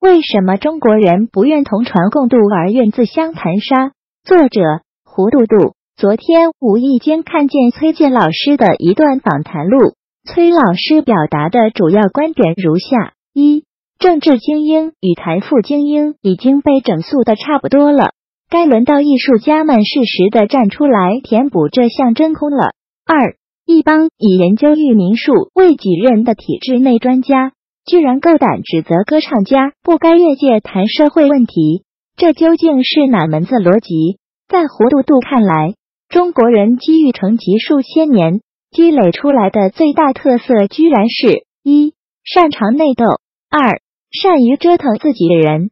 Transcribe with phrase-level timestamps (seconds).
[0.00, 3.92] 为什么中国人不愿同船共渡而愿自相残杀？
[4.24, 4.60] 作者
[5.04, 5.74] 胡杜杜。
[5.96, 13.64] 昨天无意间看见崔健老师的一段访谈录，崔老师表达的主要观点如下：一、
[13.98, 18.10] 政治精英与财富精英已经被整肃的差不多了，
[18.50, 22.72] 该轮到艺术家们适时的站出来填补这项真空了。
[23.06, 27.52] 二、一帮以研究域名术为己任的体制内专家。
[27.86, 31.84] 居然够胆指责歌唱家不该越界谈社会问题，
[32.16, 34.18] 这究竟是哪门子逻辑？
[34.48, 35.74] 在胡杜杜看来，
[36.08, 38.40] 中国人积郁成疾数千年
[38.72, 43.04] 积累出来的最大特色，居然是一擅长内斗，
[43.48, 45.70] 二善于折腾自己的人。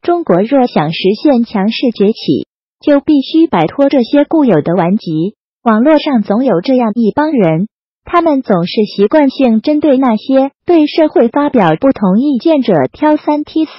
[0.00, 2.46] 中国若想实现强势崛起，
[2.80, 5.36] 就必须摆脱这些固有的顽疾。
[5.62, 7.68] 网络上总有这样一帮人。
[8.06, 13.72] 他们总是习惯性针对那些对社会发表不同意见者挑三踢四，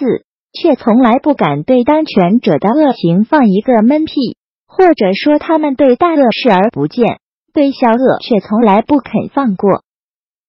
[0.52, 4.14] 却从来不敢对当权者的恶行放一个闷屁，
[4.67, 7.20] 或者说他们对大恶视而不见，
[7.53, 9.81] 对小恶却从来不肯放过。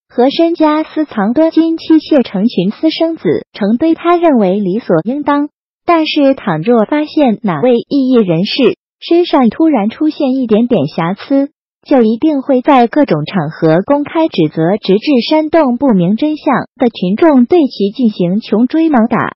[0.09, 5.51] 和珅家私藏多金妻妾成群私生子成堆，他认为理所应当。
[5.87, 11.51] 但是倘若发现哪位异议人士身上突然出现一点点瑕疵，
[11.87, 19.35] 就一定会在各种场合公开指责，直至煽动不明真相的群众对其进行穷追猛打。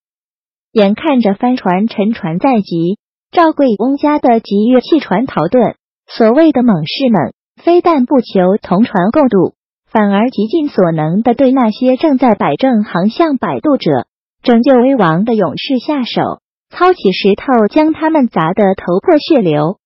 [0.72, 2.98] 眼看着帆船沉船在即，
[3.30, 5.76] 赵贵翁家的吉月弃船逃遁，
[6.06, 7.32] 所谓的猛士们
[7.62, 9.54] 非但不求同船共渡，
[9.90, 14.06] 反而极尽所能的对那些正在摆正航向摆渡者、
[14.42, 19.78] 拯救危亡的勇士下手，操起石头将他们砸得头破血流。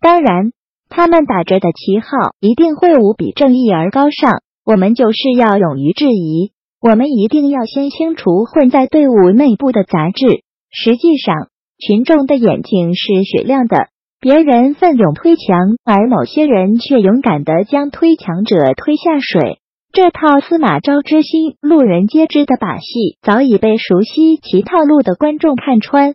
[0.00, 0.52] 当然。
[0.88, 2.08] 他们打着的旗号
[2.40, 6.52] 一定会无比正义而高尚，我们就是要勇于质疑。
[6.80, 10.42] 我们一定要先清除混在队伍内部的杂质。
[10.70, 11.48] 实际上，
[11.78, 13.88] 群众的眼睛是雪亮的，
[14.20, 19.58] 别人奋勇推墙，而某些人却勇敢的将推墙者推下水。
[19.92, 26.14] 这套司马昭之心，路人皆知的把戏，早已被熟悉其套路的观众看穿。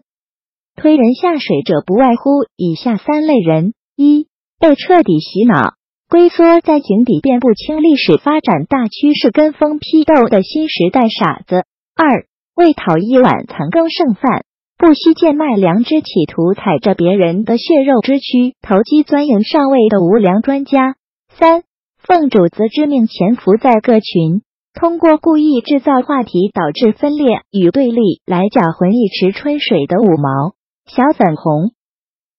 [0.76, 4.28] 推人下水者不外乎以下三类人：一。
[4.62, 5.74] 被彻底洗脑、
[6.08, 11.64] 龟缩在井底辨不清历史发展大趋势、跟风批斗的新时代傻子；
[11.96, 14.46] 二为讨一碗残羹剩饭、
[14.78, 20.94] 不惜贱卖良知，企图踩着别人的血肉之躯投机钻营上位的无良专家；
[21.30, 21.64] 三
[21.98, 24.44] 奉主子之命潜伏在各群，
[24.80, 30.54] 通过故意制造话题导致分裂与对立来搅浑一池春水的五毛
[30.86, 31.72] 小粉红。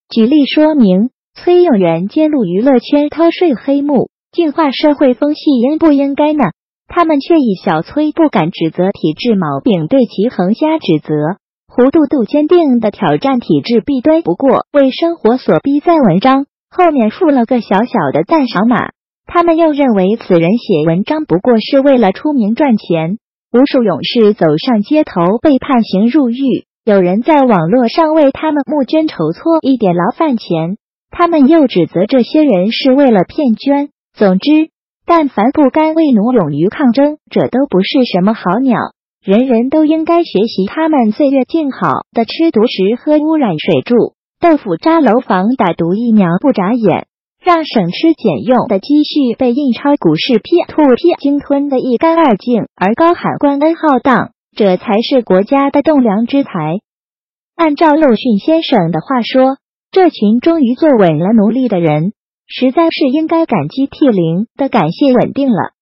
[0.09, 1.11] 举例说明。
[1.35, 6.45] 崔永元揭露娱乐圈偷税黑幕，净化社会风气，应不应该呢？
[6.87, 11.15] 他们却以小崔不敢指责体制毛病，对其横加指责。
[11.67, 18.91] 胡杜杜坚定的挑战体制弊端，不过为生活所逼，在文章后面附了个小小的赞赏码。
[19.27, 23.17] 他们又认为此人写文章不过是为了出名赚钱。
[23.53, 30.77] 无数勇士走上街头，被判刑入狱，有人在网络上为他们募捐筹措一点牢饭钱。
[31.13, 33.91] 他们又指责这些人是为了骗捐。
[34.15, 34.71] 总之，
[35.05, 38.79] 但凡不甘为奴、勇于抗争者，都不是什么好鸟。
[39.23, 47.07] 人人都应该学习他们岁月静好的吃独食、喝污染水、住豆腐渣楼房、打毒疫苗不眨眼，
[47.45, 56.51] 让省吃俭用的积蓄被印钞股市 P to P 鲸吞的一干二净，而高喊官恩浩荡，这才是国家的栋梁之才。
[57.55, 59.62] 按照陆逊先生的话说。
[59.93, 62.15] 这群终于坐稳了奴隶的人，
[62.47, 65.75] 实在是应该感激涕零的感谢稳定了。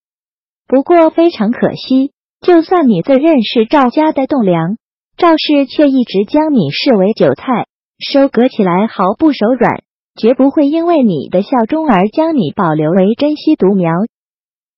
[0.66, 2.10] 不过非常可惜，
[2.40, 4.78] 就算你自认是赵家的栋梁，
[5.16, 7.66] 赵氏却一直将你视为韭菜，
[8.00, 9.84] 收割起来毫不手软，
[10.20, 13.92] 绝不会因为你的效忠而将你保留为珍稀独苗。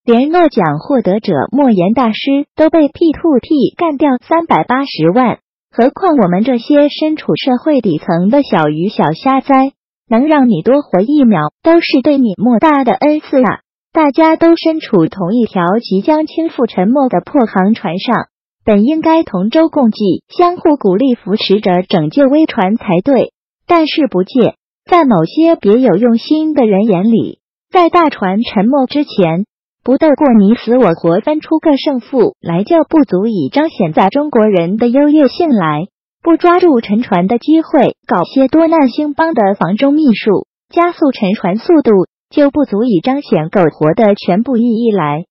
[0.05, 2.21] 连诺奖获得者莫言大师
[2.55, 5.39] 都被 P Two P 干掉三百八十万。
[5.75, 9.73] 何况我们这些身处社会底层的小鱼小虾灾，
[10.07, 13.61] 能让你多活一秒，都是对你莫大的恩赐啊！
[13.91, 18.27] 大家都身处同一条即将倾覆沉没的破航船上，
[18.67, 23.33] 本应该同舟共济，相互鼓励扶持着拯救危船才对。
[23.67, 27.39] 但是不借，在某些别有用心的人眼里，
[27.71, 29.47] 在大船沉没之前。
[29.85, 35.89] 不斗过你死我活，分出个胜负来，就不足以彰显在中国人的优越性来；
[36.23, 45.25] 不抓住沉船的机会，搞些多难兴邦的房中秘术，加速沉船速度，就不足以彰显苟活的全部意义来。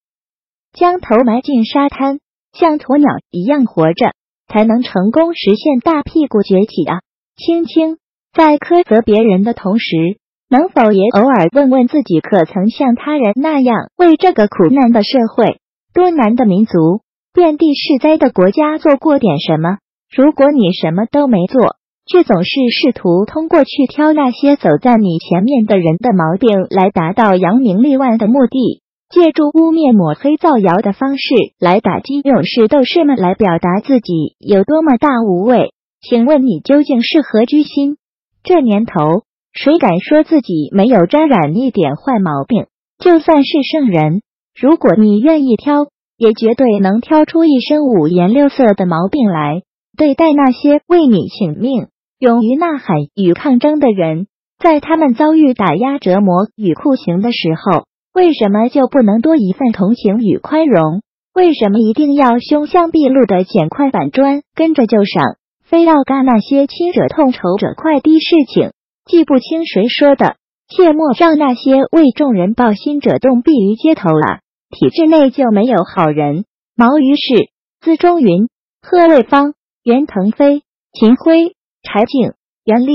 [0.74, 2.18] 将头埋进沙滩，
[2.52, 4.12] 像鸵鸟一样活着，
[4.48, 7.00] 才能成功实现大屁股崛起啊！
[7.36, 7.96] 青青
[8.34, 10.18] 在苛责别人的同时，
[10.52, 15.56] 能否也偶尔问问自己，可曾像他人那样为这个苦难的社会、
[15.94, 17.00] 多难的民族、
[17.32, 19.78] 遍地是灾的国家做过点什么？
[20.14, 35.72] 如果你什么都没做，却总是试图通过去挑那些走在你前面的人的毛病来达到扬名立万的目的，借助污蔑、抹黑、造谣的方式来打击勇士斗士们，来表达自己有多么大无畏。
[36.02, 37.96] 请问你究竟是何居心？
[38.44, 39.22] 这年头，
[39.52, 42.66] 谁敢说自己没有沾染一点坏毛病？
[42.98, 44.22] 就算是圣人，
[44.58, 49.62] 如果你愿意挑，也绝对能挑出一身五颜六色的毛病来。
[49.96, 51.88] 对待那些为你请命、
[52.18, 54.26] 勇于呐喊与抗争的人，
[54.58, 57.84] 在他们遭遇打压、折磨与酷刑的时候，
[58.14, 61.02] 为什么就不能多一份同情与宽容？
[61.34, 68.70] 为什么一定要凶相毕露的捡块板砖跟着就上，非要干那些亲者痛、仇者快的事情？
[69.04, 70.36] 记不清谁说的，
[70.68, 74.40] 切莫让那些为众人抱心者冻毙于街头了。
[74.70, 76.44] 体制内就没有好人？
[76.76, 77.50] 毛于是、
[77.80, 78.48] 资中云、
[78.80, 79.54] 贺卫方。
[79.84, 80.62] 袁腾飞、
[80.92, 82.34] 秦晖、柴静、
[82.64, 82.92] 袁立、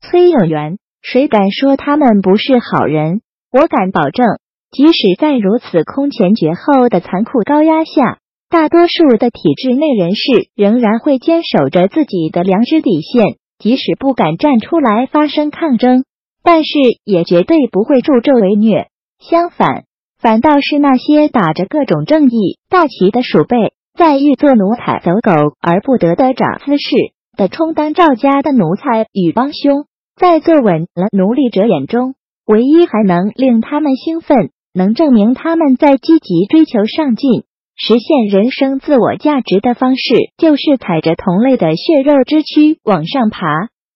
[0.00, 3.20] 崔永元，谁敢说他们不是好人？
[3.52, 4.26] 我敢保证，
[4.70, 16.04] 即使在如此空前绝后的残酷高压下，大多数的体制内人士仍然会坚守着自己的良知底线，即使不敢站出来发生抗争，
[16.42, 16.70] 但是
[17.04, 18.88] 也绝对不会助纣为虐。
[19.20, 19.84] 相反，
[20.18, 23.74] 反倒是那些打着各种正义大旗的鼠辈。
[23.98, 29.84] 在欲做奴才走狗而不得的长姿势的充当赵家的奴才与帮凶，
[30.16, 32.14] 在坐稳了奴隶者眼中，
[32.46, 37.42] 唯一还能令他们兴奋，能证明他们在积极追求上进、
[37.82, 40.02] 实现人生自我价值的方式，
[40.36, 43.46] 就是踩着同类的血肉之躯往上爬。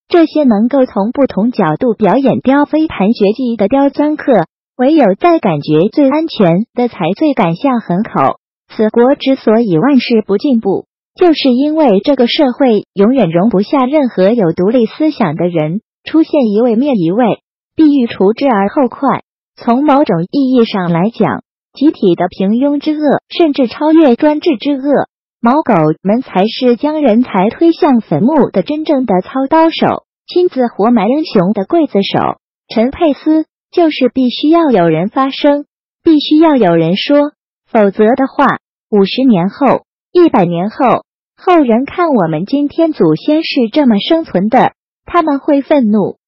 [0.08, 4.46] 这些能够从不同角度表演雕飞盘绝技的刁钻客，
[4.78, 8.38] 唯有在感觉最安全的才最敢下狠口。
[8.74, 17.40] 此国之所以万事不进步，就是因为这个社会永远容不下任何有独立思想的人出现一位灭一位，
[17.76, 19.20] 必欲除之而后快。
[19.56, 21.43] 从某种意义上来讲，
[21.74, 25.08] 集体的平庸之恶，甚至超越专制之恶，
[25.40, 32.38] 毛狗们才是将人才推向坟墓的真正的操刀手，亲自活埋英雄的刽子手。
[32.68, 35.66] 陈佩斯就是必须要有人发声，
[36.04, 37.32] 必须要有人说。
[37.66, 39.82] 否则的话，五十年后、
[40.12, 41.02] 一百年后，
[41.36, 44.74] 后人看我们今天祖先是这么生存的，
[45.04, 46.18] 他们会愤怒。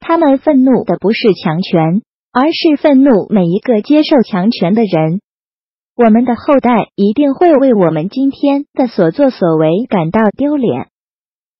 [0.00, 2.00] 他们愤怒的不是强权，
[2.32, 5.20] 而是愤怒每一个接受强权的人。
[5.96, 10.88] 我们的后代一定会为我们今天的所作所为感到丢脸。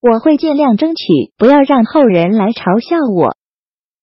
[0.00, 3.36] 我会尽量争取不要让后人来嘲笑我。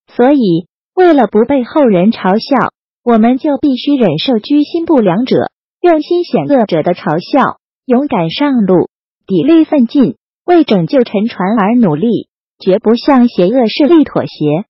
[0.08, 2.72] 所以，为了不被后人嘲笑。
[3.10, 5.50] 我们就必须忍受居心不良者、
[5.80, 7.56] 用心险恶者的嘲笑，
[7.86, 8.90] 勇敢上路，
[9.26, 12.28] 砥砺奋进，为拯救沉船而努力，
[12.60, 14.68] 绝不向邪恶势力妥协。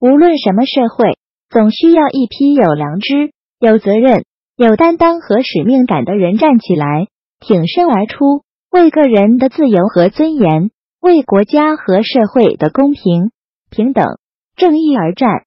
[0.00, 1.18] 无论什么社会，
[1.50, 4.24] 总需要一批有良知、有责任、
[4.56, 7.06] 有担当和使命感的人站起来，
[7.40, 13.30] 挺身而出，为个人的自由和尊严，为国家和社会的公平、
[13.70, 14.04] 平等、
[14.56, 15.44] 正义而战。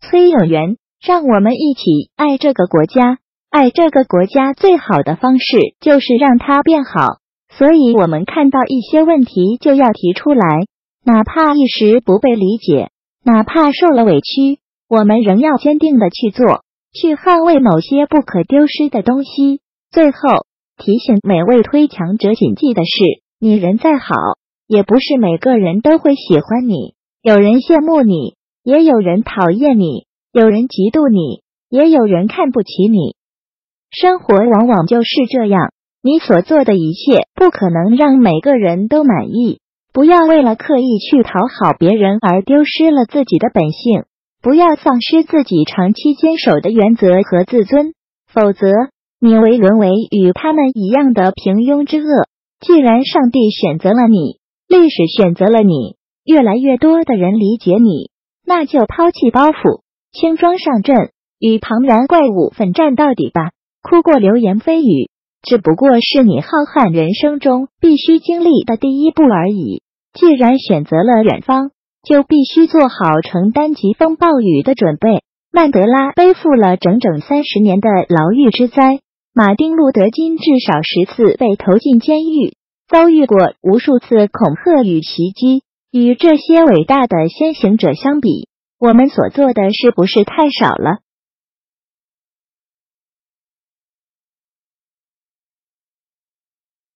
[0.00, 0.76] 崔永元。
[1.02, 3.16] 让我们一起爱这个国家，
[3.48, 7.20] 爱这个国家最好的方式就是让它变好。
[7.48, 10.66] 所以，我们看到一些问题就要提出来，
[11.02, 12.90] 哪怕一时不被理解，
[13.24, 19.60] 哪怕受了委屈，我们仍要坚定的去做，去捍卫某些不可丢失的东西。
[19.90, 20.18] 最后，
[20.78, 24.14] 提醒每位推强者谨记的是：你人再好，
[24.66, 30.06] 也不是每个人都会喜欢你，有人羡慕你，也有人讨厌你。
[30.32, 33.16] 有人嫉妒你，也有人看不起你。
[33.90, 35.72] 生活往往就是这样，
[36.02, 39.58] 你所做的一切不可能让每个人都满意。
[39.92, 44.04] 不要为了刻意去讨好别人而丢失了自己的本性，
[44.40, 47.92] 不要丧失自己长期坚守的原则和自尊，
[48.32, 48.68] 否则
[49.20, 52.28] 你会沦为与他们一样的平庸之恶。
[52.60, 58.10] 既然上帝选择了你，历史选择了你，越来越多的人理解你，
[58.46, 59.82] 那就抛弃包袱。
[60.12, 63.50] 轻装上阵，与庞然怪物奋战到底吧！
[63.82, 65.08] 哭过流言蜚语，
[65.42, 69.82] 只不过是你浩瀚人生中必须经历的第一步而已。
[70.12, 71.70] 既然选择了远方，
[72.02, 75.22] 就必须做好承担疾风暴雨的准备。
[75.52, 79.00] 曼德拉背负了整整三十年的牢狱之灾，
[79.34, 82.54] 马丁路德金至少十次被投进监狱。
[82.88, 85.62] 遭遇过无数次恐吓与袭击。
[85.92, 90.98] 与这些伟大的先行者相比，我们所做的是不是太少了？